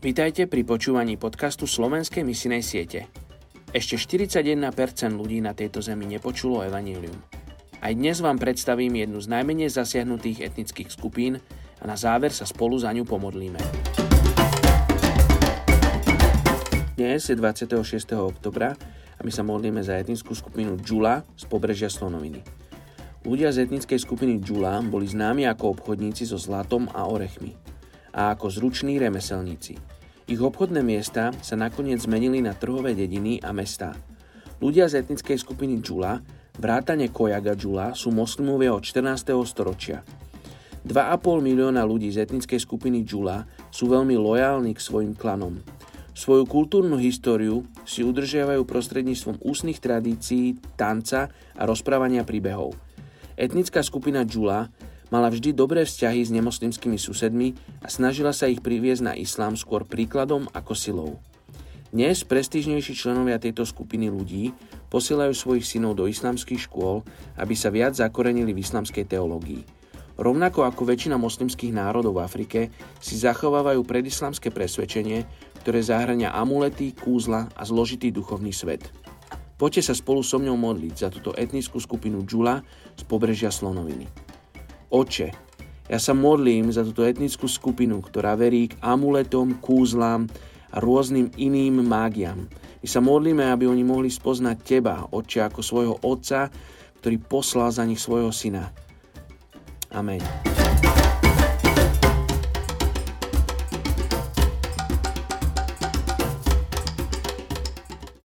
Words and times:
Vítajte 0.00 0.48
pri 0.48 0.64
počúvaní 0.64 1.20
podcastu 1.20 1.68
Slovenskej 1.68 2.24
misinej 2.24 2.64
siete. 2.64 3.12
Ešte 3.68 4.00
41% 4.00 4.56
ľudí 5.12 5.44
na 5.44 5.52
tejto 5.52 5.84
zemi 5.84 6.08
nepočulo 6.08 6.64
evanílium. 6.64 7.20
Aj 7.84 7.92
dnes 7.92 8.24
vám 8.24 8.40
predstavím 8.40 8.96
jednu 8.96 9.20
z 9.20 9.28
najmenej 9.28 9.68
zasiahnutých 9.68 10.48
etnických 10.48 10.88
skupín 10.88 11.36
a 11.36 11.84
na 11.84 12.00
záver 12.00 12.32
sa 12.32 12.48
spolu 12.48 12.80
za 12.80 12.88
ňu 12.96 13.04
pomodlíme. 13.04 13.60
Dnes 16.96 17.20
je 17.28 17.36
26. 17.36 17.84
oktobra 18.16 18.72
a 18.80 19.20
my 19.20 19.28
sa 19.28 19.44
modlíme 19.44 19.84
za 19.84 20.00
etnickú 20.00 20.32
skupinu 20.32 20.80
Džula 20.80 21.28
z 21.36 21.44
pobrežia 21.44 21.92
Slonoviny. 21.92 22.40
Ľudia 23.28 23.52
z 23.52 23.68
etnickej 23.68 24.00
skupiny 24.00 24.40
Džula 24.40 24.80
boli 24.80 25.04
známi 25.04 25.44
ako 25.44 25.76
obchodníci 25.76 26.24
so 26.24 26.40
zlatom 26.40 26.88
a 26.88 27.04
orechmi 27.04 27.52
a 28.14 28.34
ako 28.34 28.50
zruční 28.50 28.98
remeselníci. 28.98 29.78
Ich 30.30 30.38
obchodné 30.38 30.86
miesta 30.86 31.34
sa 31.42 31.58
nakoniec 31.58 32.06
zmenili 32.06 32.38
na 32.38 32.54
trhové 32.54 32.94
dediny 32.94 33.42
a 33.42 33.50
mestá. 33.50 33.98
Ľudia 34.62 34.86
z 34.86 35.02
etnickej 35.02 35.38
skupiny 35.42 35.82
Džula 35.82 36.22
Vrátane 36.60 37.08
Kojaga 37.08 37.56
Džula 37.56 37.96
sú 37.96 38.12
moslimovia 38.12 38.76
od 38.76 38.84
14. 38.84 39.32
storočia. 39.48 40.04
2,5 40.84 41.44
milióna 41.44 41.84
ľudí 41.84 42.12
z 42.12 42.24
etnickej 42.28 42.60
skupiny 42.60 43.00
Džula 43.00 43.48
sú 43.72 43.88
veľmi 43.88 44.16
lojálni 44.16 44.76
k 44.76 44.80
svojim 44.80 45.16
klanom. 45.16 45.60
Svoju 46.12 46.44
kultúrnu 46.44 47.00
históriu 47.00 47.64
si 47.88 48.04
udržiavajú 48.04 48.64
prostredníctvom 48.68 49.40
ústnych 49.40 49.80
tradícií, 49.80 50.60
tanca 50.76 51.32
a 51.56 51.62
rozprávania 51.64 52.28
príbehov. 52.28 52.76
Etnická 53.40 53.80
skupina 53.80 54.20
Džula 54.20 54.68
mala 55.10 55.28
vždy 55.28 55.52
dobré 55.52 55.82
vzťahy 55.84 56.22
s 56.22 56.30
nemoslimskými 56.30 56.96
susedmi 56.96 57.58
a 57.82 57.90
snažila 57.90 58.30
sa 58.30 58.46
ich 58.46 58.62
priviesť 58.62 59.02
na 59.02 59.14
islám 59.18 59.58
skôr 59.58 59.82
príkladom 59.82 60.46
ako 60.54 60.72
silou. 60.72 61.12
Dnes 61.90 62.22
prestížnejší 62.22 62.94
členovia 62.94 63.42
tejto 63.42 63.66
skupiny 63.66 64.14
ľudí 64.14 64.54
posielajú 64.94 65.34
svojich 65.34 65.66
synov 65.66 65.98
do 65.98 66.06
islamských 66.06 66.70
škôl, 66.70 67.02
aby 67.34 67.54
sa 67.58 67.74
viac 67.74 67.98
zakorenili 67.98 68.54
v 68.54 68.62
islamskej 68.62 69.10
teológii. 69.10 69.66
Rovnako 70.14 70.70
ako 70.70 70.86
väčšina 70.86 71.18
moslimských 71.18 71.74
národov 71.74 72.20
v 72.20 72.22
Afrike 72.22 72.60
si 73.02 73.18
zachovávajú 73.18 73.82
predislamské 73.82 74.54
presvedčenie, 74.54 75.26
ktoré 75.66 75.82
zahrania 75.82 76.30
amulety, 76.30 76.94
kúzla 76.94 77.50
a 77.58 77.62
zložitý 77.66 78.14
duchovný 78.14 78.54
svet. 78.54 78.86
Poďte 79.58 79.90
sa 79.90 79.94
spolu 79.98 80.22
so 80.22 80.38
mňou 80.38 80.56
modliť 80.56 80.94
za 80.94 81.08
túto 81.10 81.34
etnickú 81.34 81.82
skupinu 81.82 82.22
Džula 82.22 82.62
z 82.96 83.02
pobrežia 83.02 83.50
Slonoviny. 83.50 84.29
Oče, 84.90 85.30
ja 85.86 85.98
sa 86.02 86.12
modlím 86.14 86.74
za 86.74 86.82
túto 86.82 87.06
etnickú 87.06 87.46
skupinu, 87.46 88.02
ktorá 88.02 88.34
verí 88.34 88.70
k 88.70 88.78
amuletom, 88.82 89.62
kúzlám 89.62 90.26
a 90.74 90.82
rôznym 90.82 91.30
iným 91.38 91.82
mágiam, 91.86 92.50
my 92.80 92.88
sa 92.88 93.04
modlíme, 93.04 93.44
aby 93.44 93.68
oni 93.68 93.84
mohli 93.84 94.08
spoznať 94.08 94.56
Teba, 94.64 95.04
Otče, 95.12 95.46
ako 95.46 95.60
svojho 95.60 95.94
Otca, 96.00 96.48
ktorý 97.04 97.16
poslal 97.20 97.68
za 97.70 97.84
nich 97.84 98.00
svojho 98.00 98.32
Syna. 98.32 98.72
Amen. 99.92 100.24